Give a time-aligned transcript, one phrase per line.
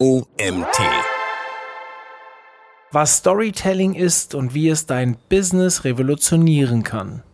[0.00, 0.78] OMT.
[2.92, 7.24] Was Storytelling ist und wie es dein Business revolutionieren kann.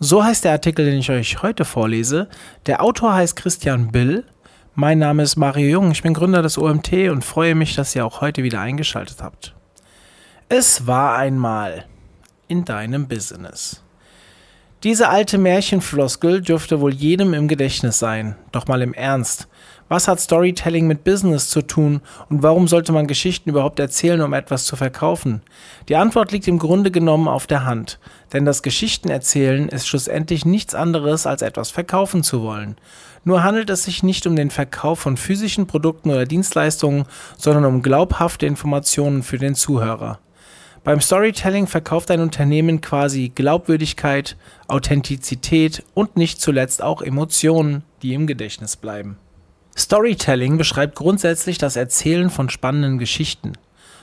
[0.00, 2.28] So heißt der Artikel, den ich euch heute vorlese.
[2.66, 4.24] Der Autor heißt Christian Bill.
[4.74, 8.04] Mein Name ist Mario Jung, ich bin Gründer des OMT und freue mich, dass ihr
[8.04, 9.54] auch heute wieder eingeschaltet habt.
[10.48, 11.84] Es war einmal
[12.48, 13.80] in deinem Business.
[14.82, 18.34] Diese alte Märchenfloskel dürfte wohl jedem im Gedächtnis sein.
[18.50, 19.46] Doch mal im Ernst.
[19.92, 22.00] Was hat Storytelling mit Business zu tun
[22.30, 25.42] und warum sollte man Geschichten überhaupt erzählen, um etwas zu verkaufen?
[25.90, 27.98] Die Antwort liegt im Grunde genommen auf der Hand.
[28.32, 32.76] Denn das Geschichtenerzählen ist schlussendlich nichts anderes, als etwas verkaufen zu wollen.
[33.24, 37.04] Nur handelt es sich nicht um den Verkauf von physischen Produkten oder Dienstleistungen,
[37.36, 40.20] sondern um glaubhafte Informationen für den Zuhörer.
[40.84, 48.26] Beim Storytelling verkauft ein Unternehmen quasi Glaubwürdigkeit, Authentizität und nicht zuletzt auch Emotionen, die im
[48.26, 49.18] Gedächtnis bleiben.
[49.76, 53.52] Storytelling beschreibt grundsätzlich das Erzählen von spannenden Geschichten.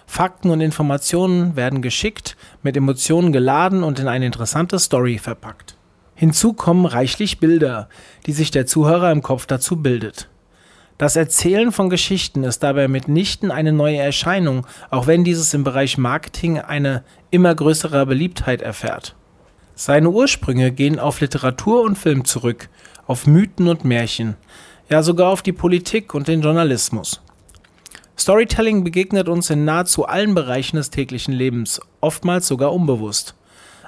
[0.08, 5.76] Fakten und Informationen werden geschickt, mit Emotionen geladen und in eine interessante Story verpackt.
[6.16, 7.88] Hinzu kommen reichlich Bilder,
[8.26, 10.28] die sich der Zuhörer im Kopf dazu bildet.
[10.98, 15.98] Das Erzählen von Geschichten ist dabei mitnichten eine neue Erscheinung, auch wenn dieses im Bereich
[15.98, 19.16] Marketing eine immer größere Beliebtheit erfährt.
[19.76, 22.68] Seine Ursprünge gehen auf Literatur und Film zurück,
[23.08, 24.36] auf Mythen und Märchen,
[24.90, 27.22] ja sogar auf die Politik und den Journalismus.
[28.18, 33.36] Storytelling begegnet uns in nahezu allen Bereichen des täglichen Lebens, oftmals sogar unbewusst.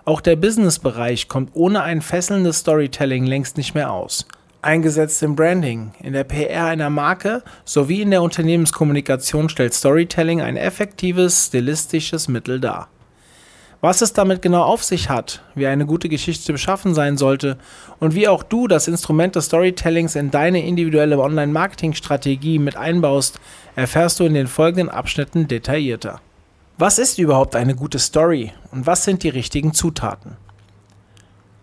[0.05, 4.25] Auch der Business-Bereich kommt ohne ein fesselndes Storytelling längst nicht mehr aus
[4.61, 10.57] eingesetzt im Branding, in der PR einer Marke sowie in der Unternehmenskommunikation stellt Storytelling ein
[10.57, 12.87] effektives stilistisches Mittel dar.
[13.83, 17.57] Was es damit genau auf sich hat, wie eine gute Geschichte beschaffen sein sollte
[17.99, 23.39] und wie auch du das Instrument des Storytellings in deine individuelle Online-Marketing-Strategie mit einbaust,
[23.75, 26.21] erfährst du in den folgenden Abschnitten detaillierter.
[26.77, 30.37] Was ist überhaupt eine gute Story und was sind die richtigen Zutaten?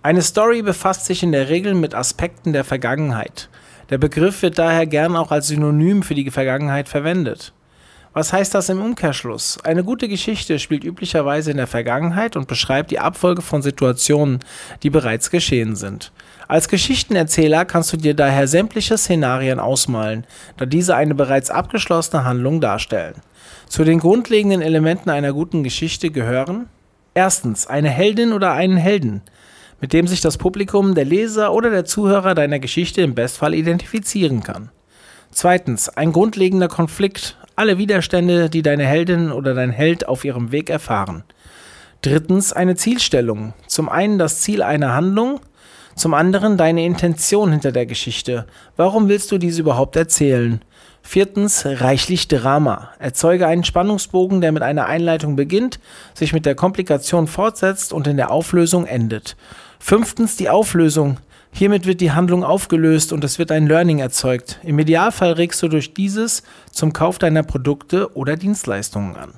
[0.03, 3.49] Eine Story befasst sich in der Regel mit Aspekten der Vergangenheit.
[3.91, 7.53] Der Begriff wird daher gern auch als Synonym für die Vergangenheit verwendet.
[8.13, 9.59] Was heißt das im Umkehrschluss?
[9.65, 14.41] Eine gute Geschichte spielt üblicherweise in der Vergangenheit und beschreibt die Abfolge von Situationen,
[14.83, 16.13] die bereits geschehen sind.
[16.49, 20.25] Als Geschichtenerzähler kannst du dir daher sämtliche Szenarien ausmalen,
[20.57, 23.17] da diese eine bereits abgeschlossene Handlung darstellen.
[23.69, 26.69] Zu den grundlegenden Elementen einer guten Geschichte gehören
[27.15, 29.23] Erstens eine Heldin oder einen Helden
[29.81, 34.43] mit dem sich das Publikum, der Leser oder der Zuhörer deiner Geschichte im Bestfall identifizieren
[34.43, 34.71] kann.
[35.31, 40.71] Zweitens, ein grundlegender Konflikt, alle Widerstände, die deine Heldin oder dein Held auf ihrem Weg
[40.71, 41.25] erfahren.
[42.03, 43.53] Drittens, eine Zielstellung.
[43.67, 45.41] Zum einen das Ziel einer Handlung,
[45.97, 48.47] zum anderen deine Intention hinter der Geschichte.
[48.77, 50.63] Warum willst du diese überhaupt erzählen?
[51.03, 52.91] Viertens, reichlich Drama.
[53.01, 55.81] Erzeuge einen Spannungsbogen, der mit einer Einleitung beginnt,
[56.15, 59.37] sich mit der Komplikation fortsetzt und in der Auflösung endet.
[59.81, 61.19] Fünftens die Auflösung.
[61.51, 64.61] Hiermit wird die Handlung aufgelöst und es wird ein Learning erzeugt.
[64.63, 69.35] Im Idealfall regst du durch dieses zum Kauf deiner Produkte oder Dienstleistungen an.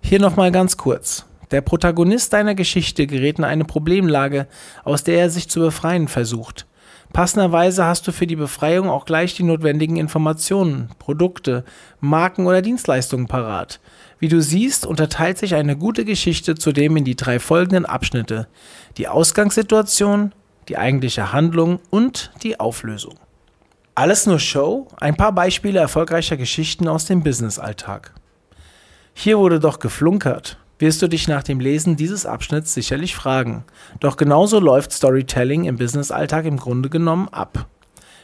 [0.00, 1.26] Hier nochmal ganz kurz.
[1.50, 4.46] Der Protagonist deiner Geschichte gerät in eine Problemlage,
[4.84, 6.66] aus der er sich zu befreien versucht.
[7.12, 11.64] Passenderweise hast du für die Befreiung auch gleich die notwendigen Informationen, Produkte,
[12.00, 13.80] Marken oder Dienstleistungen parat.
[14.18, 18.46] Wie du siehst, unterteilt sich eine gute Geschichte zudem in die drei folgenden Abschnitte.
[18.98, 20.32] Die Ausgangssituation,
[20.68, 23.14] die eigentliche Handlung und die Auflösung.
[23.94, 24.88] Alles nur Show?
[24.98, 28.14] Ein paar Beispiele erfolgreicher Geschichten aus dem Businessalltag.
[29.14, 33.64] Hier wurde doch geflunkert wirst du dich nach dem Lesen dieses Abschnitts sicherlich fragen.
[34.00, 37.66] Doch genauso läuft Storytelling im Businessalltag im Grunde genommen ab.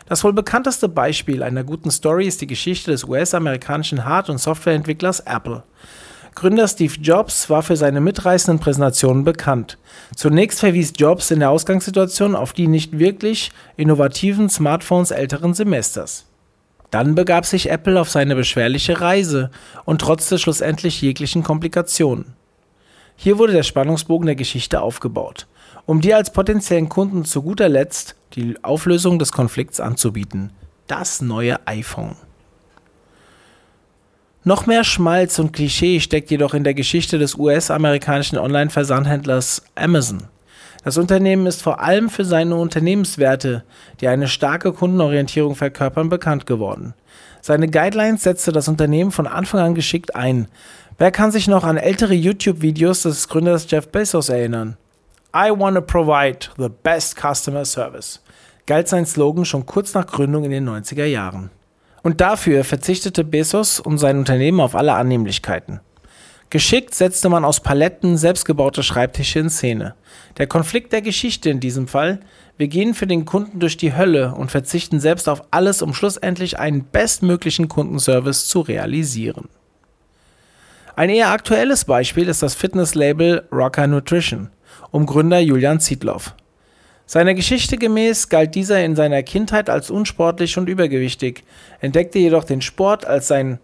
[0.07, 5.21] Das wohl bekannteste Beispiel einer guten Story ist die Geschichte des US-amerikanischen Hard- und Softwareentwicklers
[5.21, 5.63] Apple.
[6.35, 9.79] Gründer Steve Jobs war für seine mitreißenden Präsentationen bekannt.
[10.17, 16.27] Zunächst verwies Jobs in der Ausgangssituation auf die nicht wirklich innovativen Smartphones älteren Semesters.
[16.91, 19.51] Dann begab sich Apple auf seine beschwerliche Reise
[19.85, 22.35] und trotzte schlussendlich jeglichen Komplikationen.
[23.17, 25.47] Hier wurde der Spannungsbogen der Geschichte aufgebaut,
[25.87, 30.51] um dir als potenziellen Kunden zu guter Letzt die Auflösung des Konflikts anzubieten.
[30.89, 32.17] Das neue iPhone.
[34.47, 40.25] Noch mehr Schmalz und Klischee steckt jedoch in der Geschichte des US-amerikanischen Online-Versandhändlers Amazon.
[40.85, 43.65] Das Unternehmen ist vor allem für seine Unternehmenswerte,
[44.03, 46.93] die eine starke Kundenorientierung verkörpern, bekannt geworden.
[47.41, 50.49] Seine Guidelines setzte das Unternehmen von Anfang an geschickt ein,
[50.99, 54.77] Wer kann sich noch an ältere YouTube-Videos des Gründers Jeff Bezos erinnern?
[55.35, 58.21] I want to provide the best customer service,
[58.67, 61.51] galt sein Slogan schon kurz nach Gründung in den 90er Jahren.
[62.05, 65.81] Und dafür verzichtete Bezos und sein Unternehmen auf alle Annehmlichkeiten.
[66.51, 69.95] Geschickt setzte man aus Paletten selbstgebaute Schreibtische in Szene.
[70.37, 72.21] Der Konflikt der Geschichte in diesem Fall,
[72.59, 76.59] wir gehen für den Kunden durch die Hölle und verzichten selbst auf alles, um schlussendlich
[76.59, 79.49] einen bestmöglichen Kundenservice zu realisieren.
[80.97, 84.51] Ein eher aktuelles Beispiel ist das Fitnesslabel Rocker Nutrition
[84.91, 86.21] um Gründer Julian Zietlow.
[87.07, 91.45] Seiner Geschichte gemäß galt dieser in seiner Kindheit als unsportlich und übergewichtig,
[91.81, 93.59] entdeckte jedoch den Sport als seinen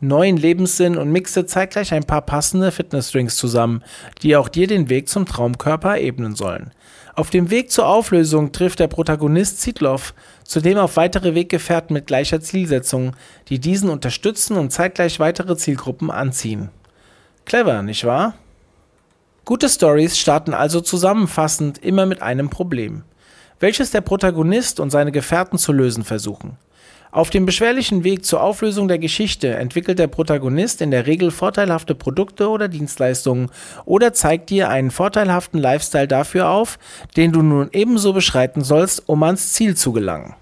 [0.00, 3.82] neuen Lebenssinn und mixte zeitgleich ein paar passende Fitnessdrinks zusammen,
[4.22, 6.72] die auch dir den Weg zum Traumkörper ebnen sollen.
[7.14, 10.12] Auf dem Weg zur Auflösung trifft der Protagonist Zietlow
[10.44, 13.14] zudem auf weitere Weggefährten mit gleicher Zielsetzung,
[13.48, 16.70] die diesen unterstützen und zeitgleich weitere Zielgruppen anziehen.
[17.44, 18.34] Clever, nicht wahr?
[19.44, 23.02] Gute Stories starten also zusammenfassend immer mit einem Problem,
[23.58, 26.58] welches der Protagonist und seine Gefährten zu lösen versuchen.
[27.10, 31.96] Auf dem beschwerlichen Weg zur Auflösung der Geschichte entwickelt der Protagonist in der Regel vorteilhafte
[31.96, 33.50] Produkte oder Dienstleistungen
[33.84, 36.78] oder zeigt dir einen vorteilhaften Lifestyle dafür auf,
[37.16, 40.36] den du nun ebenso beschreiten sollst, um ans Ziel zu gelangen.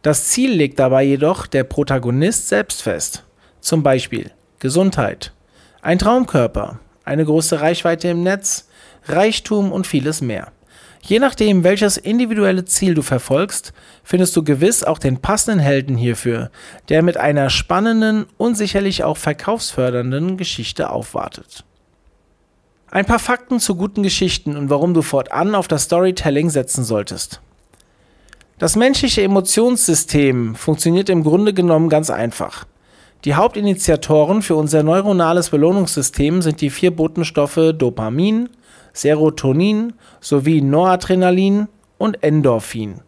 [0.00, 3.22] Das Ziel legt dabei jedoch der Protagonist selbst fest.
[3.60, 4.30] Zum Beispiel
[4.60, 5.32] Gesundheit,
[5.82, 8.68] ein Traumkörper, eine große Reichweite im Netz,
[9.06, 10.52] Reichtum und vieles mehr.
[11.02, 16.50] Je nachdem, welches individuelle Ziel du verfolgst, findest du gewiss auch den passenden Helden hierfür,
[16.88, 21.64] der mit einer spannenden und sicherlich auch verkaufsfördernden Geschichte aufwartet.
[22.90, 27.42] Ein paar Fakten zu guten Geschichten und warum du fortan auf das Storytelling setzen solltest.
[28.58, 32.66] Das menschliche Emotionssystem funktioniert im Grunde genommen ganz einfach.
[33.24, 38.50] Die Hauptinitiatoren für unser neuronales Belohnungssystem sind die vier Botenstoffe Dopamin,
[38.92, 43.00] Serotonin sowie Noradrenalin und Endorphin.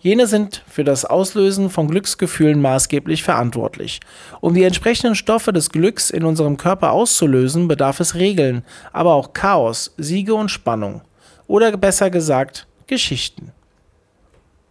[0.00, 3.98] Jene sind für das Auslösen von Glücksgefühlen maßgeblich verantwortlich.
[4.40, 9.32] Um die entsprechenden Stoffe des Glücks in unserem Körper auszulösen, bedarf es Regeln, aber auch
[9.32, 11.02] Chaos, Siege und Spannung.
[11.48, 13.52] Oder besser gesagt, Geschichten.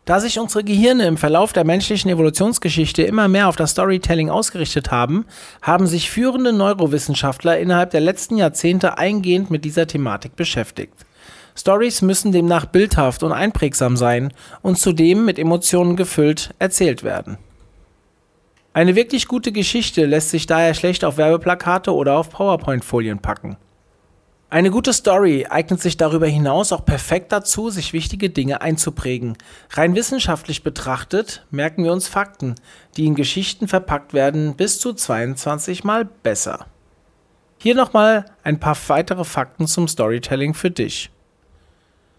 [0.05, 4.89] Da sich unsere Gehirne im Verlauf der menschlichen Evolutionsgeschichte immer mehr auf das Storytelling ausgerichtet
[4.89, 5.25] haben,
[5.61, 10.93] haben sich führende Neurowissenschaftler innerhalb der letzten Jahrzehnte eingehend mit dieser Thematik beschäftigt.
[11.55, 14.33] Stories müssen demnach bildhaft und einprägsam sein
[14.63, 17.37] und zudem mit Emotionen gefüllt erzählt werden.
[18.73, 23.57] Eine wirklich gute Geschichte lässt sich daher schlecht auf Werbeplakate oder auf PowerPoint-Folien packen.
[24.51, 29.37] Eine gute Story eignet sich darüber hinaus auch perfekt dazu, sich wichtige Dinge einzuprägen.
[29.69, 32.55] Rein wissenschaftlich betrachtet merken wir uns Fakten,
[32.97, 36.65] die in Geschichten verpackt werden, bis zu 22 Mal besser.
[37.59, 41.11] Hier nochmal ein paar weitere Fakten zum Storytelling für dich.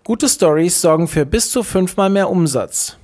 [0.02, 2.96] Gute Stories sorgen für bis zu fünfmal mehr Umsatz.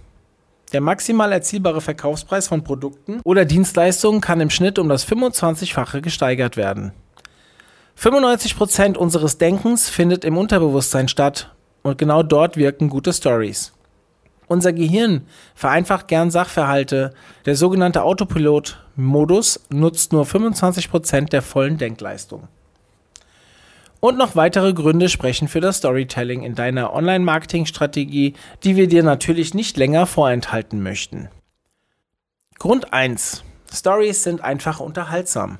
[0.72, 6.56] Der maximal erzielbare Verkaufspreis von Produkten oder Dienstleistungen kann im Schnitt um das 25-fache gesteigert
[6.56, 6.92] werden.
[7.98, 11.52] 95% unseres Denkens findet im Unterbewusstsein statt
[11.82, 13.72] und genau dort wirken gute Stories.
[14.46, 17.12] Unser Gehirn vereinfacht gern Sachverhalte.
[17.44, 22.46] Der sogenannte Autopilot-Modus nutzt nur 25% der vollen Denkleistung.
[24.00, 29.54] Und noch weitere Gründe sprechen für das Storytelling in deiner Online-Marketing-Strategie, die wir dir natürlich
[29.54, 31.28] nicht länger vorenthalten möchten.
[32.60, 33.42] Grund 1.
[33.72, 35.58] Stories sind einfach unterhaltsam.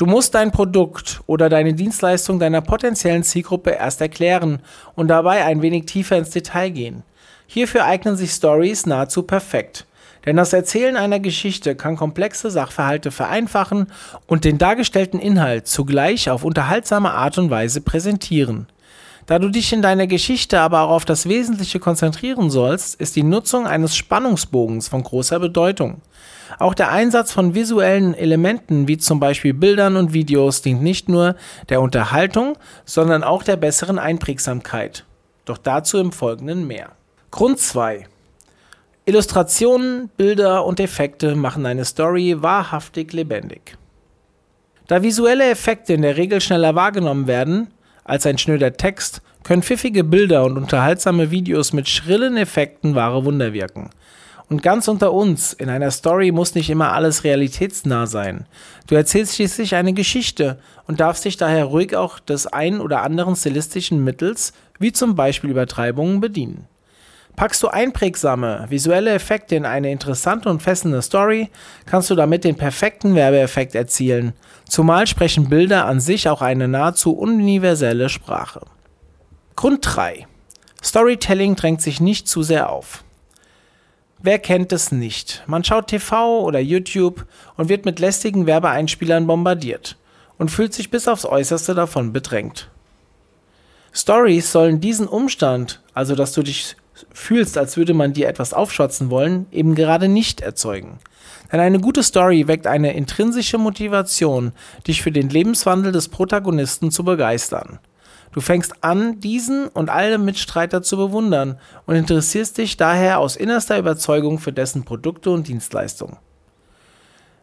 [0.00, 4.60] Du musst dein Produkt oder deine Dienstleistung deiner potenziellen Zielgruppe erst erklären
[4.94, 7.02] und dabei ein wenig tiefer ins Detail gehen.
[7.46, 9.84] Hierfür eignen sich Stories nahezu perfekt.
[10.24, 13.88] Denn das Erzählen einer Geschichte kann komplexe Sachverhalte vereinfachen
[14.26, 18.68] und den dargestellten Inhalt zugleich auf unterhaltsame Art und Weise präsentieren.
[19.26, 23.22] Da du dich in deiner Geschichte aber auch auf das Wesentliche konzentrieren sollst, ist die
[23.22, 26.00] Nutzung eines Spannungsbogens von großer Bedeutung.
[26.58, 31.36] Auch der Einsatz von visuellen Elementen wie zum Beispiel Bildern und Videos dient nicht nur
[31.68, 35.04] der Unterhaltung, sondern auch der besseren Einprägsamkeit.
[35.44, 36.92] Doch dazu im Folgenden mehr.
[37.30, 38.06] Grund 2.
[39.06, 43.76] Illustrationen, Bilder und Effekte machen eine Story wahrhaftig lebendig.
[44.86, 47.68] Da visuelle Effekte in der Regel schneller wahrgenommen werden
[48.04, 53.52] als ein schnöder Text, können pfiffige Bilder und unterhaltsame Videos mit schrillen Effekten wahre Wunder
[53.52, 53.90] wirken.
[54.50, 58.46] Und ganz unter uns, in einer Story muss nicht immer alles realitätsnah sein.
[58.88, 63.36] Du erzählst schließlich eine Geschichte und darfst dich daher ruhig auch des ein oder anderen
[63.36, 66.66] stilistischen Mittels, wie zum Beispiel Übertreibungen, bedienen.
[67.36, 71.48] Packst du einprägsame visuelle Effekte in eine interessante und fesselnde Story,
[71.86, 74.32] kannst du damit den perfekten Werbeeffekt erzielen,
[74.68, 78.62] zumal sprechen Bilder an sich auch eine nahezu universelle Sprache.
[79.54, 80.26] Grund 3.
[80.82, 83.04] Storytelling drängt sich nicht zu sehr auf.
[84.22, 85.42] Wer kennt es nicht?
[85.46, 89.96] Man schaut TV oder YouTube und wird mit lästigen Werbeeinspielern bombardiert
[90.36, 92.68] und fühlt sich bis aufs Äußerste davon bedrängt.
[93.94, 96.76] Stories sollen diesen Umstand, also dass du dich
[97.14, 100.98] fühlst, als würde man dir etwas aufschwatzen wollen, eben gerade nicht erzeugen.
[101.50, 104.52] Denn eine gute Story weckt eine intrinsische Motivation,
[104.86, 107.78] dich für den Lebenswandel des Protagonisten zu begeistern.
[108.32, 113.78] Du fängst an, diesen und alle Mitstreiter zu bewundern und interessierst dich daher aus innerster
[113.78, 116.16] Überzeugung für dessen Produkte und Dienstleistungen.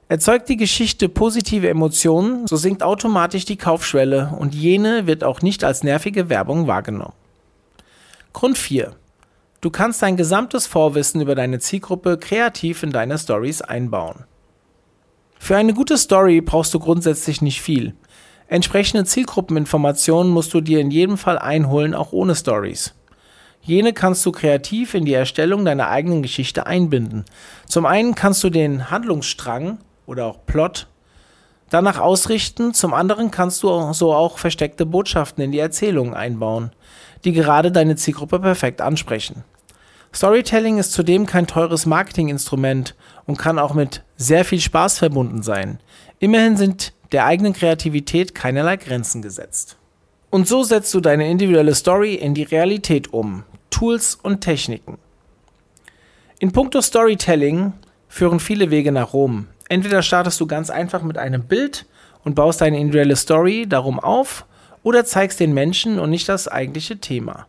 [0.10, 5.66] Erzeugt die Geschichte positive Emotionen, so sinkt automatisch die Kaufschwelle und jene wird auch nicht
[5.66, 7.14] als nervige Werbung wahrgenommen.
[8.32, 8.96] Grund 4.
[9.60, 14.24] Du kannst dein gesamtes Vorwissen über deine Zielgruppe kreativ in deine Stories einbauen.
[15.40, 17.94] Für eine gute Story brauchst du grundsätzlich nicht viel.
[18.48, 22.94] Entsprechende Zielgruppeninformationen musst du dir in jedem Fall einholen, auch ohne Stories.
[23.62, 27.26] Jene kannst du kreativ in die Erstellung deiner eigenen Geschichte einbinden.
[27.66, 30.88] Zum einen kannst du den Handlungsstrang oder auch Plot
[31.70, 36.72] danach ausrichten, zum anderen kannst du so auch versteckte Botschaften in die Erzählung einbauen,
[37.26, 39.44] die gerade deine Zielgruppe perfekt ansprechen.
[40.14, 45.80] Storytelling ist zudem kein teures Marketinginstrument und kann auch mit sehr viel Spaß verbunden sein.
[46.20, 49.78] Immerhin sind der eigenen Kreativität keinerlei Grenzen gesetzt.
[50.30, 53.44] Und so setzt du deine individuelle Story in die Realität um.
[53.70, 54.98] Tools und Techniken.
[56.40, 57.74] In puncto Storytelling
[58.08, 59.48] führen viele Wege nach Rom.
[59.70, 61.86] Entweder startest du ganz einfach mit einem Bild
[62.24, 64.46] und baust deine individuelle Story darum auf,
[64.84, 67.48] oder zeigst den Menschen und nicht das eigentliche Thema.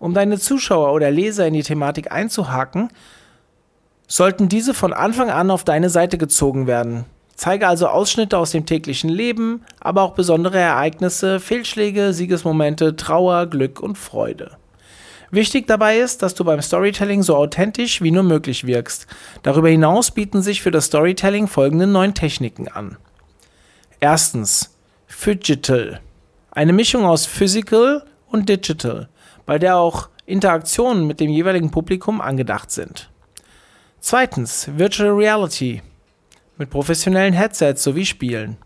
[0.00, 2.88] Um deine Zuschauer oder Leser in die Thematik einzuhaken,
[4.08, 7.04] sollten diese von Anfang an auf deine Seite gezogen werden.
[7.36, 13.80] Zeige also Ausschnitte aus dem täglichen Leben, aber auch besondere Ereignisse, Fehlschläge, Siegesmomente, Trauer, Glück
[13.80, 14.52] und Freude.
[15.30, 19.08] Wichtig dabei ist, dass du beim Storytelling so authentisch wie nur möglich wirkst.
[19.42, 22.98] Darüber hinaus bieten sich für das Storytelling folgende neun Techniken an.
[23.98, 24.76] Erstens,
[25.08, 26.00] Phygital.
[26.52, 29.08] Eine Mischung aus Physical und Digital,
[29.44, 33.10] bei der auch Interaktionen mit dem jeweiligen Publikum angedacht sind.
[33.98, 35.82] Zweitens, Virtual Reality
[36.56, 38.56] mit professionellen Headsets sowie Spielen.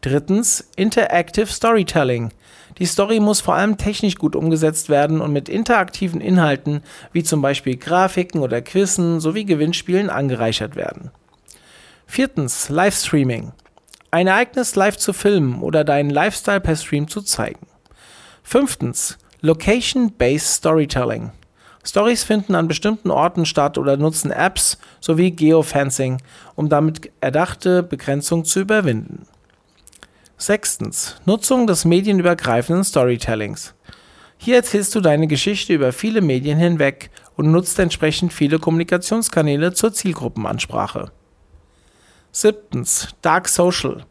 [0.00, 2.30] Drittens, Interactive Storytelling.
[2.78, 7.40] Die Story muss vor allem technisch gut umgesetzt werden und mit interaktiven Inhalten wie zum
[7.40, 11.10] Beispiel Grafiken oder Quizzen sowie Gewinnspielen angereichert werden.
[12.06, 13.52] Viertens, Livestreaming.
[14.10, 17.66] Ein Ereignis live zu filmen oder deinen Lifestyle per Stream zu zeigen.
[18.42, 21.32] Fünftens, Location-Based Storytelling.
[21.86, 26.18] Stories finden an bestimmten Orten statt oder nutzen Apps sowie Geofencing,
[26.54, 29.26] um damit erdachte Begrenzung zu überwinden.
[30.38, 31.16] Sechstens.
[31.26, 33.74] Nutzung des medienübergreifenden Storytellings.
[34.36, 39.92] Hier erzählst du deine Geschichte über viele Medien hinweg und nutzt entsprechend viele Kommunikationskanäle zur
[39.92, 41.12] Zielgruppenansprache.
[42.32, 43.08] Siebtens.
[43.22, 44.04] Dark Social.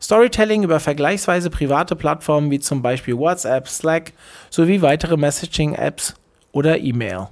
[0.00, 4.12] Storytelling über vergleichsweise private Plattformen wie zum Beispiel WhatsApp, Slack
[4.50, 6.14] sowie weitere Messaging-Apps
[6.52, 7.28] oder E-Mail.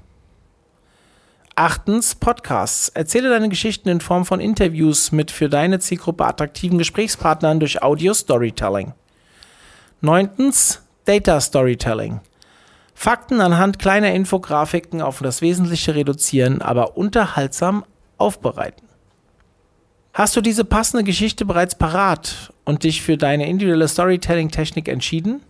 [1.54, 2.88] Achtens, Podcasts.
[2.88, 8.94] Erzähle deine Geschichten in Form von Interviews mit für deine Zielgruppe attraktiven Gesprächspartnern durch Audio-Storytelling.
[10.00, 12.20] Neuntens, Data Storytelling.
[12.94, 17.84] Fakten anhand kleiner Infografiken auf das Wesentliche reduzieren, aber unterhaltsam
[18.16, 18.86] aufbereiten.
[20.12, 25.42] Hast du diese passende Geschichte bereits parat und dich für deine individuelle Storytelling-Technik entschieden?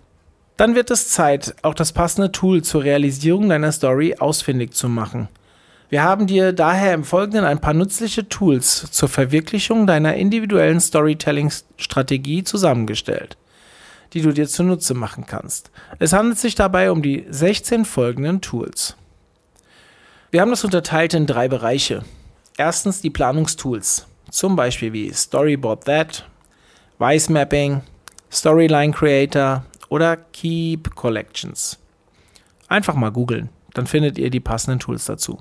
[0.60, 5.28] Dann wird es Zeit, auch das passende Tool zur Realisierung deiner Story ausfindig zu machen.
[5.88, 12.44] Wir haben dir daher im Folgenden ein paar nützliche Tools zur Verwirklichung deiner individuellen Storytelling-Strategie
[12.44, 13.38] zusammengestellt,
[14.12, 15.70] die du dir zunutze machen kannst.
[15.98, 18.96] Es handelt sich dabei um die 16 folgenden Tools.
[20.30, 22.04] Wir haben das unterteilt in drei Bereiche.
[22.58, 26.28] Erstens die Planungstools, zum Beispiel wie Storyboard That,
[26.98, 27.80] Wise Mapping,
[28.30, 31.78] Storyline Creator oder Keep Collections.
[32.68, 35.38] Einfach mal googeln, dann findet ihr die passenden Tools dazu.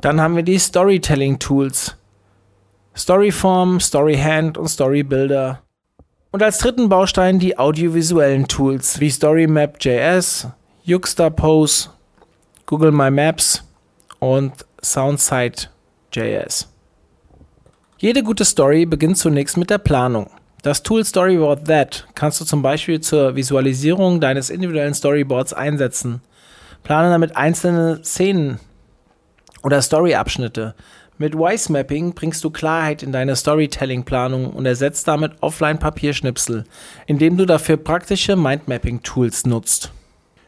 [0.00, 1.96] Dann haben wir die Storytelling Tools.
[2.96, 5.62] Storyform, Storyhand und Storybuilder.
[6.30, 10.48] Und als dritten Baustein die audiovisuellen Tools wie StoryMap.js,
[10.84, 11.90] Yuxtapose,
[12.66, 13.64] Google My Maps
[14.18, 16.68] und Soundsight.js.
[17.98, 20.30] Jede gute Story beginnt zunächst mit der Planung.
[20.64, 26.22] Das Tool Storyboard That kannst du zum Beispiel zur Visualisierung deines individuellen Storyboards einsetzen.
[26.82, 28.58] Plane damit einzelne Szenen
[29.62, 30.74] oder Storyabschnitte.
[31.18, 36.64] Mit Wise Mapping bringst du Klarheit in deine Storytelling-Planung und ersetzt damit Offline-Papierschnipsel,
[37.04, 39.92] indem du dafür praktische Mindmapping-Tools nutzt.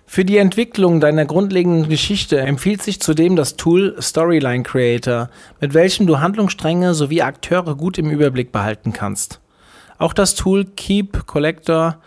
[0.07, 5.29] Für die Entwicklung deiner grundlegenden Geschichte empfiehlt sich zudem das Tool Storyline Creator,
[5.61, 9.41] mit welchem du Handlungsstränge sowie Akteure gut im Überblick behalten kannst.
[9.99, 11.99] Auch das Tool Keep Collector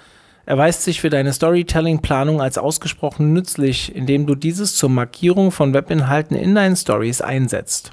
[0.46, 6.36] erweist sich für deine Storytelling-Planung als ausgesprochen nützlich, indem du dieses zur Markierung von Webinhalten
[6.36, 7.92] in deinen Stories einsetzt.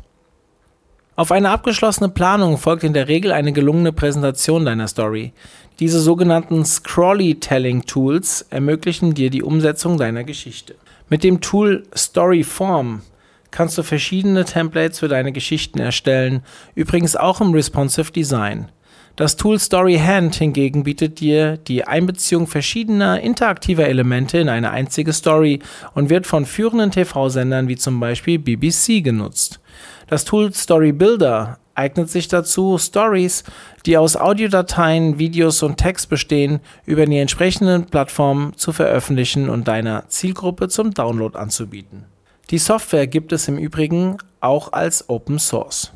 [1.17, 5.33] Auf eine abgeschlossene Planung folgt in der Regel eine gelungene Präsentation deiner Story.
[5.81, 10.75] Diese sogenannten Scrolly-Telling-Tools ermöglichen dir die Umsetzung deiner Geschichte.
[11.09, 13.03] Mit dem Tool Storyform
[13.51, 16.43] kannst du verschiedene Templates für deine Geschichten erstellen,
[16.75, 18.71] übrigens auch im Responsive Design.
[19.17, 25.61] Das Tool StoryHand hingegen bietet dir die Einbeziehung verschiedener interaktiver Elemente in eine einzige Story
[25.95, 29.59] und wird von führenden TV-Sendern wie zum Beispiel BBC genutzt.
[30.07, 33.45] Das Tool Storybuilder eignet sich dazu, Stories,
[33.87, 40.09] die aus Audiodateien, Videos und Text bestehen, über die entsprechenden Plattformen zu veröffentlichen und deiner
[40.09, 42.05] Zielgruppe zum Download anzubieten.
[42.51, 45.93] Die Software gibt es im Übrigen auch als Open Source.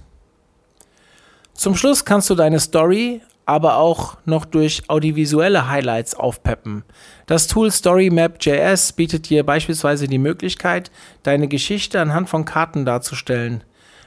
[1.60, 6.84] Zum Schluss kannst du deine Story aber auch noch durch audiovisuelle Highlights aufpeppen.
[7.26, 10.90] Das Tool StoryMap.js bietet dir beispielsweise die Möglichkeit,
[11.22, 13.62] deine Geschichte anhand von Karten darzustellen.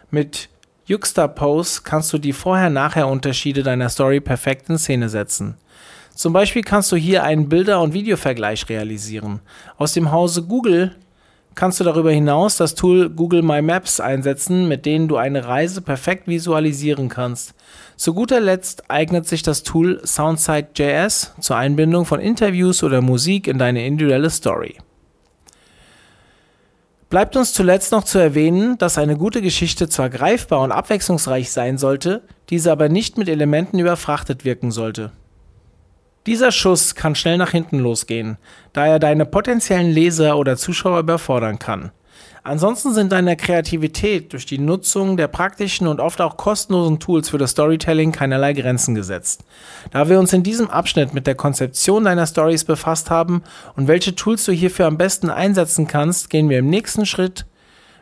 [0.09, 0.49] Mit
[0.87, 5.55] Juxtapose kannst du die Vorher-Nachher-Unterschiede deiner Story perfekt in Szene setzen.
[6.15, 9.41] Zum Beispiel kannst du hier einen Bilder- und Videovergleich realisieren.
[9.77, 10.95] Aus dem Hause Google
[11.55, 15.81] kannst du darüber hinaus das Tool Google My Maps einsetzen, mit dem du eine Reise
[15.81, 17.53] perfekt visualisieren kannst.
[17.95, 23.57] Zu guter Letzt eignet sich das Tool Soundside.js zur Einbindung von Interviews oder Musik in
[23.57, 24.77] deine individuelle Story.
[27.09, 31.77] Bleibt uns zuletzt noch zu erwähnen, dass eine gute Geschichte zwar greifbar und abwechslungsreich sein
[31.77, 35.11] sollte, diese aber nicht mit Elementen überfrachtet wirken sollte.
[36.25, 38.37] Dieser Schuss kann schnell nach hinten losgehen,
[38.71, 41.91] da er deine potenziellen Leser oder Zuschauer überfordern kann.
[42.45, 47.37] Ansonsten sind deiner Kreativität durch die Nutzung der praktischen und oft auch kostenlosen Tools für
[47.37, 49.45] das Storytelling keinerlei Grenzen gesetzt.
[49.91, 53.43] Da wir uns in diesem Abschnitt mit der Konzeption deiner Stories befasst haben
[53.77, 57.45] und welche Tools du hierfür am besten einsetzen kannst, gehen wir im nächsten Schritt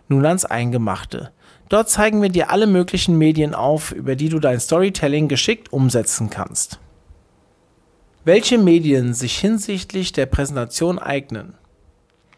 [0.08, 1.32] nun ans Eingemachte.
[1.70, 6.30] Dort zeigen wir dir alle möglichen Medien auf, über die du dein Storytelling geschickt umsetzen
[6.30, 6.81] kannst.
[8.24, 11.56] Welche Medien sich hinsichtlich der Präsentation eignen?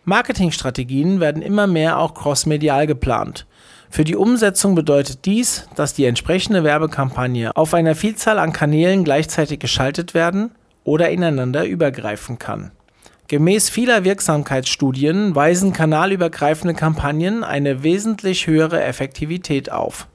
[0.06, 3.46] Marketingstrategien werden immer mehr auch crossmedial geplant.
[3.90, 9.60] Für die Umsetzung bedeutet dies, dass die entsprechende Werbekampagne auf einer Vielzahl an Kanälen gleichzeitig
[9.60, 10.52] geschaltet werden
[10.86, 12.72] oder ineinander übergreifen kann.
[13.28, 20.08] Gemäß vieler Wirksamkeitsstudien weisen kanalübergreifende Kampagnen eine wesentlich höhere Effektivität auf.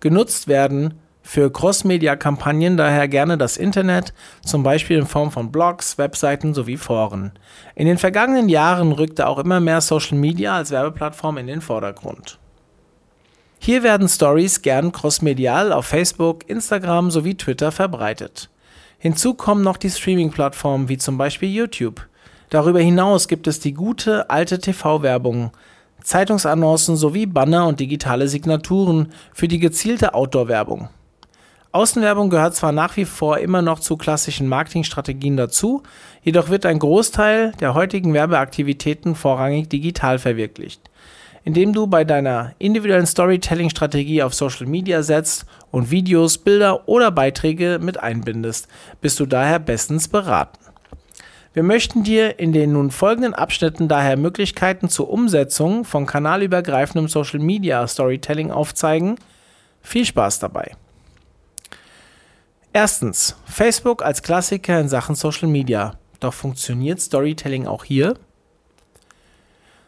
[0.00, 0.94] Genutzt werden
[1.28, 7.32] für Cross-Media-Kampagnen daher gerne das Internet, zum Beispiel in Form von Blogs, Webseiten sowie Foren.
[7.74, 12.38] In den vergangenen Jahren rückte auch immer mehr Social Media als Werbeplattform in den Vordergrund.
[13.58, 18.48] Hier werden Stories gern crossmedial auf Facebook, Instagram sowie Twitter verbreitet.
[18.98, 22.08] Hinzu kommen noch die Streaming-Plattformen wie zum Beispiel YouTube.
[22.48, 25.50] Darüber hinaus gibt es die gute alte TV-Werbung,
[26.02, 30.88] Zeitungsannoncen sowie Banner und digitale Signaturen für die gezielte Outdoor-Werbung.
[31.70, 35.82] Außenwerbung gehört zwar nach wie vor immer noch zu klassischen Marketingstrategien dazu,
[36.22, 40.80] jedoch wird ein Großteil der heutigen Werbeaktivitäten vorrangig digital verwirklicht.
[41.44, 47.78] Indem du bei deiner individuellen Storytelling-Strategie auf Social Media setzt und Videos, Bilder oder Beiträge
[47.80, 48.68] mit einbindest,
[49.02, 50.58] bist du daher bestens beraten.
[51.52, 57.40] Wir möchten dir in den nun folgenden Abschnitten daher Möglichkeiten zur Umsetzung von kanalübergreifendem Social
[57.40, 59.16] Media Storytelling aufzeigen.
[59.82, 60.72] Viel Spaß dabei!
[62.72, 65.94] Erstens, Facebook als Klassiker in Sachen Social Media.
[66.20, 68.14] Doch funktioniert Storytelling auch hier?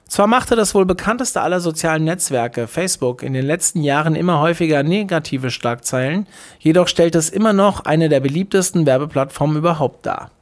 [0.09, 4.83] Zwar machte das wohl bekannteste aller sozialen Netzwerke, Facebook, in den letzten Jahren immer häufiger
[4.83, 6.27] negative Schlagzeilen,
[6.59, 10.33] jedoch stellt es immer noch eine der beliebtesten Werbeplattformen überhaupt dar.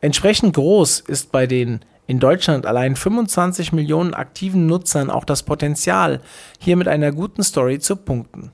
[0.00, 6.20] Entsprechend groß ist bei den in Deutschland allein 25 Millionen aktiven Nutzern auch das Potenzial,
[6.58, 8.50] hier mit einer guten Story zu punkten.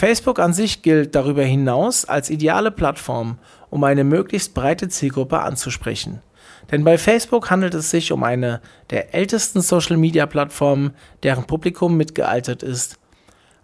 [0.00, 3.36] Facebook an sich gilt darüber hinaus als ideale Plattform,
[3.68, 6.22] um eine möglichst breite Zielgruppe anzusprechen.
[6.70, 12.98] Denn bei Facebook handelt es sich um eine der ältesten Social-Media-Plattformen, deren Publikum mitgealtert ist,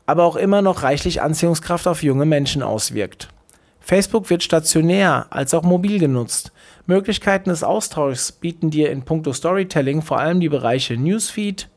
[0.05, 3.31] aber auch immer noch reichlich Anziehungskraft auf junge Menschen auswirkt.
[3.81, 6.53] Facebook wird stationär als auch mobil genutzt.
[6.85, 11.71] Möglichkeiten des Austauschs bieten dir in puncto Storytelling vor allem die Bereiche Newsfeed,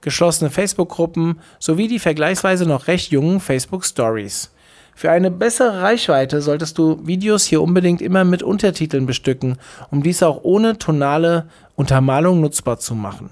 [0.00, 4.50] geschlossene Facebook-Gruppen sowie die vergleichsweise noch recht jungen Facebook Stories.
[4.94, 9.56] Für eine bessere Reichweite solltest du Videos hier unbedingt immer mit Untertiteln bestücken,
[9.90, 13.30] um dies auch ohne tonale Untermalung nutzbar zu machen.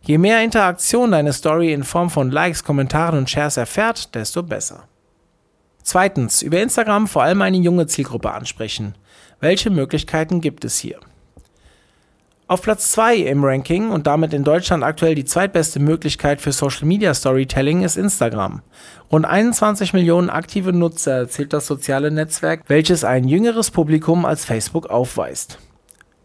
[0.00, 4.84] Je mehr Interaktion deine Story in Form von Likes, Kommentaren und Shares erfährt, desto besser.
[5.82, 8.94] Zweitens, über Instagram vor allem eine junge Zielgruppe ansprechen.
[9.38, 10.98] Welche Möglichkeiten gibt es hier?
[12.52, 16.84] Auf Platz 2 im Ranking und damit in Deutschland aktuell die zweitbeste Möglichkeit für Social
[16.84, 18.60] Media Storytelling ist Instagram.
[19.10, 24.90] Rund 21 Millionen aktive Nutzer erzielt das soziale Netzwerk, welches ein jüngeres Publikum als Facebook
[24.90, 25.60] aufweist.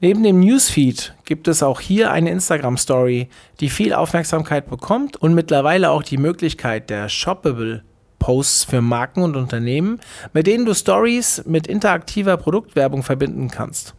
[0.01, 3.29] Neben dem Newsfeed gibt es auch hier eine Instagram Story,
[3.61, 7.85] die viel Aufmerksamkeit bekommt und mittlerweile auch die Möglichkeit der Shoppable
[8.19, 10.01] Posts für Marken und Unternehmen,
[10.33, 13.96] mit denen du Stories mit interaktiver Produktwerbung verbinden kannst.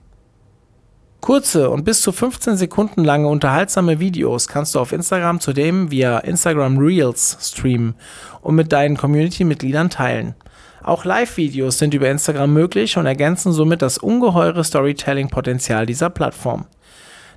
[1.20, 6.18] Kurze und bis zu 15 Sekunden lange unterhaltsame Videos kannst du auf Instagram zudem via
[6.18, 7.94] Instagram Reels streamen
[8.40, 10.34] und mit deinen Community-Mitgliedern teilen.
[10.82, 16.66] Auch Live-Videos sind über Instagram möglich und ergänzen somit das ungeheure Storytelling-Potenzial dieser Plattform.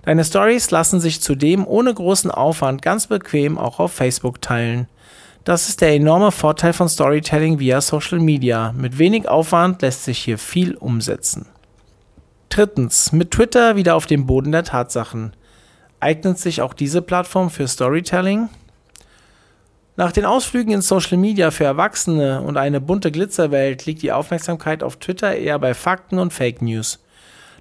[0.04, 4.88] Deine Stories lassen sich zudem ohne großen Aufwand ganz bequem auch auf Facebook teilen.
[5.44, 8.74] Das ist der enorme Vorteil von Storytelling via Social Media.
[8.78, 11.51] Mit wenig Aufwand lässt sich hier viel umsetzen.
[12.52, 15.32] Drittens, mit Twitter wieder auf dem Boden der Tatsachen.
[16.02, 18.50] Eignet sich auch diese Plattform für Storytelling?
[19.96, 24.84] Nach den Ausflügen in Social Media für Erwachsene und eine bunte Glitzerwelt liegt die Aufmerksamkeit
[24.84, 27.00] auf Twitter eher bei Fakten und Fake News.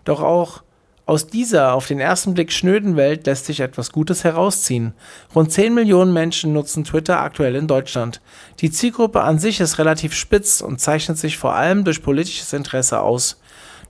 [0.04, 0.64] Doch auch
[1.06, 4.94] aus dieser auf den ersten Blick schnöden Welt lässt sich etwas Gutes herausziehen.
[5.36, 8.20] Rund 10 Millionen Menschen nutzen Twitter aktuell in Deutschland.
[8.58, 13.00] Die Zielgruppe an sich ist relativ spitz und zeichnet sich vor allem durch politisches Interesse
[13.00, 13.39] aus.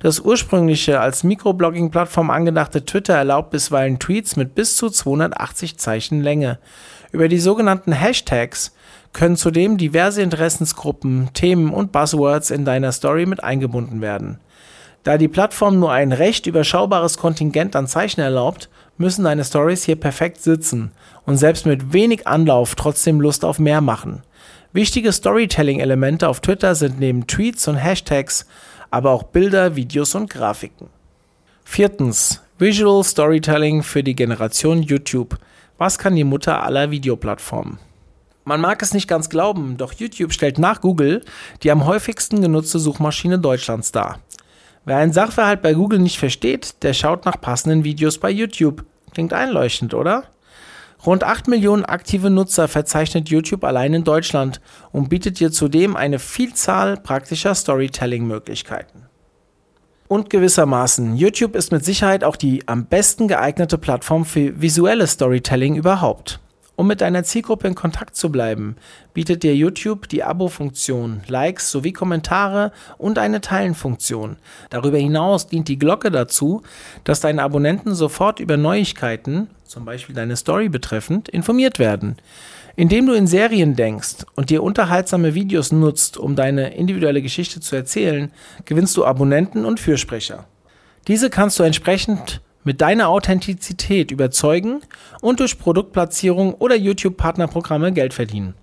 [0.01, 6.59] Das ursprüngliche als Mikroblogging-Plattform angedachte Twitter erlaubt bisweilen Tweets mit bis zu 280 Zeichen Länge.
[7.13, 8.75] Über die sogenannten Hashtags
[9.13, 14.39] können zudem diverse Interessensgruppen, Themen und Buzzwords in deiner Story mit eingebunden werden.
[15.03, 19.97] Da die Plattform nur ein recht überschaubares Kontingent an Zeichen erlaubt, müssen deine Stories hier
[19.97, 20.93] perfekt sitzen
[21.27, 24.23] und selbst mit wenig Anlauf trotzdem Lust auf mehr machen.
[24.73, 28.47] Wichtige Storytelling-Elemente auf Twitter sind neben Tweets und Hashtags
[28.91, 30.89] aber auch Bilder, Videos und Grafiken.
[31.65, 32.43] Viertens.
[32.59, 35.39] Visual Storytelling für die Generation YouTube.
[35.79, 37.79] Was kann die Mutter aller Videoplattformen?
[38.45, 41.25] Man mag es nicht ganz glauben, doch YouTube stellt nach Google
[41.63, 44.19] die am häufigsten genutzte Suchmaschine Deutschlands dar.
[44.85, 48.85] Wer einen Sachverhalt bei Google nicht versteht, der schaut nach passenden Videos bei YouTube.
[49.13, 50.25] Klingt einleuchtend, oder?
[51.07, 54.61] Rund 8 Millionen aktive Nutzer verzeichnet YouTube allein in Deutschland
[54.93, 59.07] und bietet dir zudem eine Vielzahl praktischer Storytelling-Möglichkeiten.
[60.09, 65.77] Und gewissermaßen, YouTube ist mit Sicherheit auch die am besten geeignete Plattform für visuelles Storytelling
[65.77, 66.41] überhaupt.
[66.81, 68.75] Um mit deiner Zielgruppe in Kontakt zu bleiben,
[69.13, 74.37] bietet dir YouTube die Abo-Funktion, Likes sowie Kommentare und eine Teilen-Funktion.
[74.71, 76.63] Darüber hinaus dient die Glocke dazu,
[77.05, 82.17] dass deine Abonnenten sofort über Neuigkeiten, zum Beispiel deine Story betreffend, informiert werden.
[82.77, 87.77] Indem du in Serien denkst und dir unterhaltsame Videos nutzt, um deine individuelle Geschichte zu
[87.77, 88.33] erzählen,
[88.65, 90.47] gewinnst du Abonnenten und Fürsprecher.
[91.09, 94.81] Diese kannst du entsprechend mit deiner Authentizität überzeugen
[95.21, 98.55] und durch Produktplatzierung oder YouTube-Partnerprogramme Geld verdienen.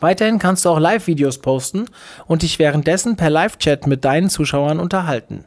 [0.00, 1.86] Weiterhin kannst du auch Live-Videos posten
[2.26, 5.44] und dich währenddessen per Live-Chat mit deinen Zuschauern unterhalten.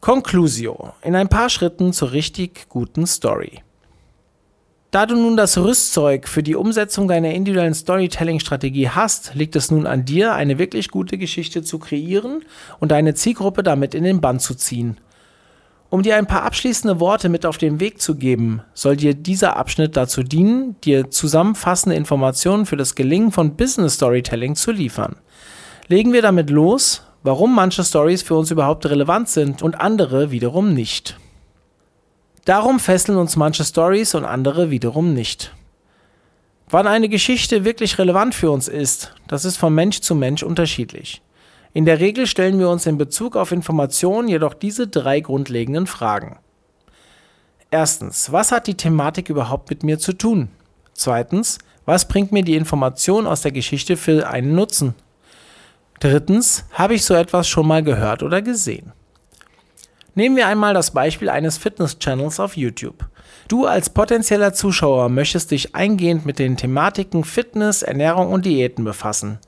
[0.00, 0.92] Conclusio.
[1.02, 3.62] In ein paar Schritten zur richtig guten Story.
[4.90, 9.86] Da du nun das Rüstzeug für die Umsetzung deiner individuellen Storytelling-Strategie hast, liegt es nun
[9.86, 12.44] an dir, eine wirklich gute Geschichte zu kreieren
[12.78, 14.96] und deine Zielgruppe damit in den Bann zu ziehen
[15.88, 19.56] um dir ein paar abschließende Worte mit auf den Weg zu geben, soll dir dieser
[19.56, 25.16] Abschnitt dazu dienen, dir zusammenfassende Informationen für das Gelingen von Business Storytelling zu liefern.
[25.88, 30.74] Legen wir damit los, warum manche Stories für uns überhaupt relevant sind und andere wiederum
[30.74, 31.18] nicht.
[32.44, 35.52] Darum fesseln uns manche Stories und andere wiederum nicht.
[36.68, 41.22] Wann eine Geschichte wirklich relevant für uns ist, das ist von Mensch zu Mensch unterschiedlich.
[41.76, 46.38] In der Regel stellen wir uns in Bezug auf Informationen jedoch diese drei grundlegenden Fragen.
[47.70, 50.48] Erstens, was hat die Thematik überhaupt mit mir zu tun?
[50.94, 54.94] Zweitens, was bringt mir die Information aus der Geschichte für einen Nutzen?
[56.00, 58.94] Drittens, habe ich so etwas schon mal gehört oder gesehen?
[60.14, 63.04] Nehmen wir einmal das Beispiel eines Fitness-Channels auf YouTube.
[63.48, 69.40] Du als potenzieller Zuschauer möchtest dich eingehend mit den Thematiken Fitness, Ernährung und Diäten befassen.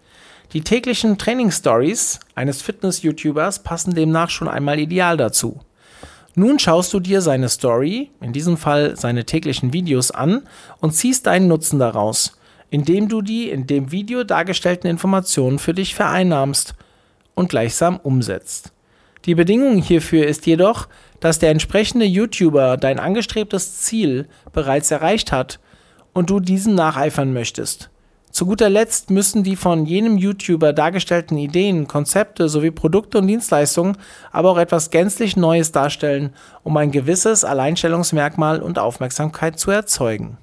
[0.54, 5.60] Die täglichen Training-Stories eines Fitness-YouTubers passen demnach schon einmal ideal dazu.
[6.34, 10.42] Nun schaust du dir seine Story, in diesem Fall seine täglichen Videos an
[10.80, 12.38] und ziehst deinen Nutzen daraus.
[12.70, 16.74] indem du die in dem Video dargestellten Informationen für dich vereinnahmst
[17.34, 18.72] und gleichsam umsetzt.
[19.24, 20.88] Die Bedingung hierfür ist jedoch,
[21.20, 25.60] dass der entsprechende YouTuber dein angestrebtes Ziel bereits erreicht hat
[26.12, 27.90] und du diesem nacheifern möchtest.
[28.38, 33.96] Zu guter Letzt müssen die von jenem YouTuber dargestellten Ideen, Konzepte sowie Produkte und Dienstleistungen
[34.30, 40.38] aber auch etwas gänzlich Neues darstellen, um ein gewisses Alleinstellungsmerkmal und Aufmerksamkeit zu erzeugen.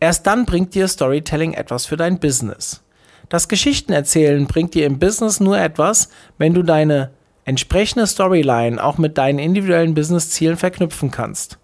[0.00, 2.82] Erst dann bringt dir Storytelling etwas für dein Business.
[3.28, 7.10] Das Geschichtenerzählen bringt dir im Business nur etwas, wenn du deine
[7.44, 11.58] entsprechende Storyline auch mit deinen individuellen Businesszielen verknüpfen kannst.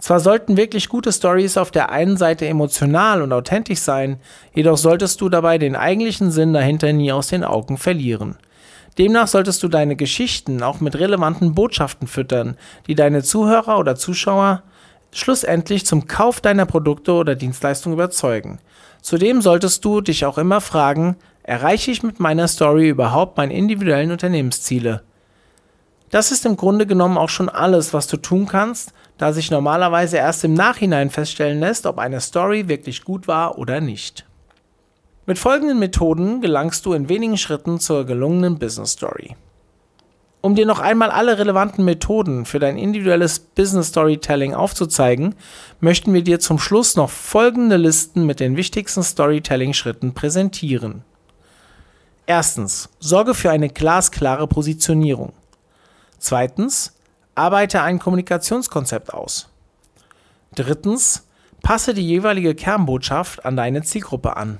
[0.00, 4.18] Zwar sollten wirklich gute Stories auf der einen Seite emotional und authentisch sein,
[4.54, 8.36] jedoch solltest du dabei den eigentlichen Sinn dahinter nie aus den Augen verlieren.
[8.98, 14.62] Demnach solltest du deine Geschichten auch mit relevanten Botschaften füttern, die deine Zuhörer oder Zuschauer
[15.12, 18.58] schlussendlich zum Kauf deiner Produkte oder Dienstleistungen überzeugen.
[19.02, 24.12] Zudem solltest du dich auch immer fragen, erreiche ich mit meiner Story überhaupt meine individuellen
[24.12, 25.02] Unternehmensziele?
[26.10, 30.16] Das ist im Grunde genommen auch schon alles, was du tun kannst, da sich normalerweise
[30.16, 34.26] erst im Nachhinein feststellen lässt, ob eine Story wirklich gut war oder nicht.
[35.26, 39.36] Mit folgenden Methoden gelangst du in wenigen Schritten zur gelungenen Business Story.
[40.40, 45.34] Um dir noch einmal alle relevanten Methoden für dein individuelles Business Storytelling aufzuzeigen,
[45.80, 51.04] möchten wir dir zum Schluss noch folgende Listen mit den wichtigsten Storytelling-Schritten präsentieren.
[52.26, 55.34] Erstens, sorge für eine glasklare Positionierung.
[56.20, 56.94] Zweitens,
[57.34, 59.48] arbeite ein Kommunikationskonzept aus.
[60.54, 61.26] Drittens,
[61.62, 64.58] passe die jeweilige Kernbotschaft an deine Zielgruppe an.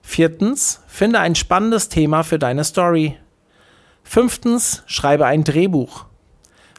[0.00, 3.18] Viertens, finde ein spannendes Thema für deine Story.
[4.02, 6.06] Fünftens, schreibe ein Drehbuch.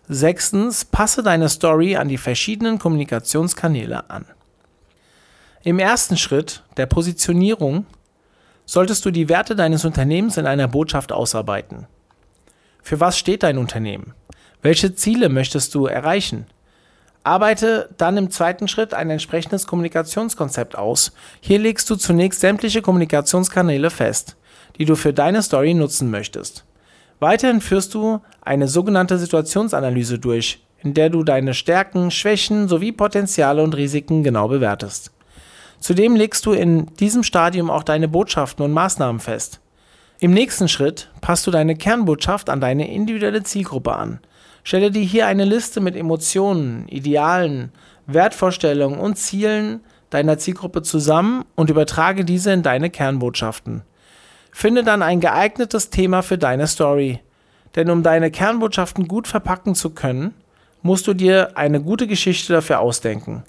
[0.09, 4.25] Sechstens, passe deine Story an die verschiedenen Kommunikationskanäle an.
[5.63, 7.85] Im ersten Schritt, der Positionierung,
[8.65, 11.87] solltest du die Werte deines Unternehmens in einer Botschaft ausarbeiten.
[12.83, 14.13] Für was steht dein Unternehmen?
[14.61, 16.47] Welche Ziele möchtest du erreichen?
[17.23, 21.13] Arbeite dann im zweiten Schritt ein entsprechendes Kommunikationskonzept aus.
[21.39, 24.35] Hier legst du zunächst sämtliche Kommunikationskanäle fest,
[24.77, 26.65] die du für deine Story nutzen möchtest.
[27.21, 33.63] Weiterhin führst du eine sogenannte Situationsanalyse durch, in der du deine Stärken, Schwächen sowie Potenziale
[33.63, 35.11] und Risiken genau bewertest.
[35.79, 39.61] Zudem legst du in diesem Stadium auch deine Botschaften und Maßnahmen fest.
[40.23, 44.21] Im nächsten Schritt passt du deine Kernbotschaft an deine individuelle Zielgruppe an.
[44.63, 47.73] Stelle dir hier eine Liste mit Emotionen, Idealen,
[48.07, 49.81] Wertvorstellungen und Zielen
[50.11, 53.81] deiner Zielgruppe zusammen und übertrage diese in deine Kernbotschaften.
[54.53, 57.19] Finde dann ein geeignetes Thema für deine Story.
[57.75, 60.33] Denn um deine Kernbotschaften gut verpacken zu können,
[60.81, 63.43] musst du dir eine gute Geschichte dafür ausdenken.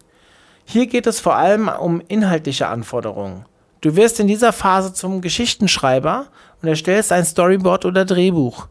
[0.64, 3.44] Hier geht es vor allem um inhaltliche Anforderungen.
[3.84, 6.28] Du wirst in dieser Phase zum Geschichtenschreiber
[6.64, 8.68] und erstellst ein Storyboard oder Drehbuch.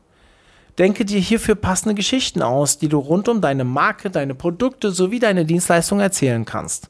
[0.79, 5.19] Denke dir hierfür passende Geschichten aus, die du rund um deine Marke, deine Produkte sowie
[5.19, 6.89] deine Dienstleistung erzählen kannst.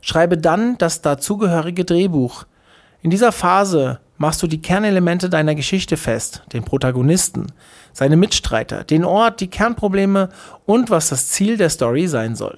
[0.00, 2.46] Schreibe dann das dazugehörige Drehbuch.
[3.02, 7.52] In dieser Phase machst du die Kernelemente deiner Geschichte fest, den Protagonisten,
[7.92, 10.30] seine Mitstreiter, den Ort, die Kernprobleme
[10.64, 12.56] und was das Ziel der Story sein soll.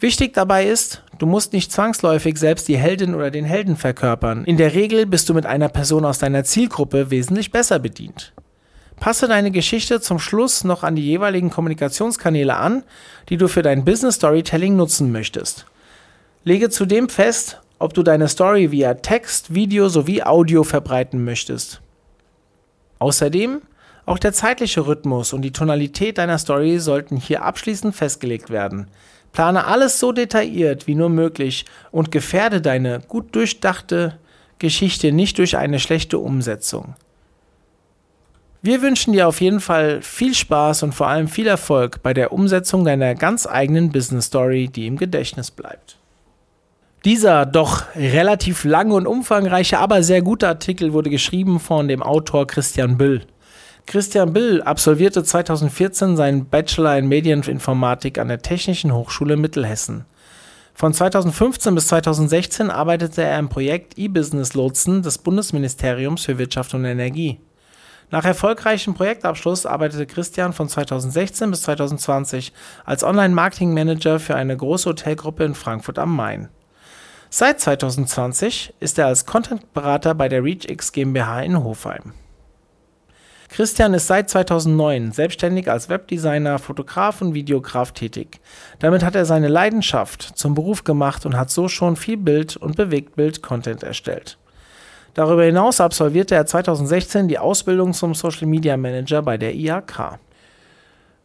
[0.00, 4.44] Wichtig dabei ist, du musst nicht zwangsläufig selbst die Heldin oder den Helden verkörpern.
[4.44, 8.32] In der Regel bist du mit einer Person aus deiner Zielgruppe wesentlich besser bedient.
[8.98, 12.82] Passe deine Geschichte zum Schluss noch an die jeweiligen Kommunikationskanäle an,
[13.28, 15.66] die du für dein Business Storytelling nutzen möchtest.
[16.44, 21.82] Lege zudem fest, ob du deine Story via Text, Video sowie Audio verbreiten möchtest.
[22.98, 23.60] Außerdem,
[24.06, 28.88] auch der zeitliche Rhythmus und die Tonalität deiner Story sollten hier abschließend festgelegt werden.
[29.32, 34.18] Plane alles so detailliert wie nur möglich und gefährde deine gut durchdachte
[34.58, 36.94] Geschichte nicht durch eine schlechte Umsetzung.
[38.62, 42.30] Wir wünschen dir auf jeden Fall viel Spaß und vor allem viel Erfolg bei der
[42.30, 45.96] Umsetzung deiner ganz eigenen Business Story, die im Gedächtnis bleibt.
[47.06, 52.46] Dieser doch relativ lange und umfangreiche, aber sehr gute Artikel wurde geschrieben von dem Autor
[52.46, 53.22] Christian Büll.
[53.90, 60.04] Christian Bill absolvierte 2014 seinen Bachelor in Medieninformatik an der Technischen Hochschule Mittelhessen.
[60.74, 66.84] Von 2015 bis 2016 arbeitete er im Projekt E-Business Lotsen des Bundesministeriums für Wirtschaft und
[66.84, 67.40] Energie.
[68.12, 72.52] Nach erfolgreichem Projektabschluss arbeitete Christian von 2016 bis 2020
[72.84, 76.48] als Online-Marketing-Manager für eine große Hotelgruppe in Frankfurt am Main.
[77.28, 82.12] Seit 2020 ist er als Content-Berater bei der ReachX GmbH in Hofheim.
[83.50, 88.40] Christian ist seit 2009 selbstständig als Webdesigner, Fotograf und Videograf tätig.
[88.78, 92.76] Damit hat er seine Leidenschaft zum Beruf gemacht und hat so schon viel Bild- und
[92.76, 94.38] Bewegtbild-Content erstellt.
[95.14, 100.20] Darüber hinaus absolvierte er 2016 die Ausbildung zum Social Media Manager bei der IHK.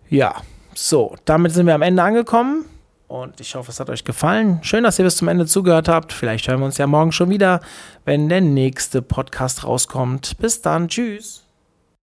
[0.10, 0.34] Ja,
[0.74, 2.66] so, damit sind wir am Ende angekommen.
[3.08, 4.60] Und ich hoffe, es hat euch gefallen.
[4.64, 6.12] Schön, dass ihr bis zum Ende zugehört habt.
[6.12, 7.62] Vielleicht hören wir uns ja morgen schon wieder,
[8.04, 10.38] wenn der nächste Podcast rauskommt.
[10.40, 10.88] Bis dann.
[10.88, 11.45] Tschüss.